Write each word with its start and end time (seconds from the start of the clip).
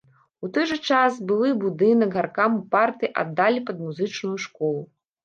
У 0.45 0.47
той 0.53 0.63
жа 0.69 0.77
час 0.93 1.19
былы 1.31 1.51
будынак 1.63 2.15
гаркаму 2.19 2.57
партыі 2.73 3.11
аддалі 3.25 3.63
пад 3.69 3.85
музычную 3.85 4.33
школу. 4.49 4.81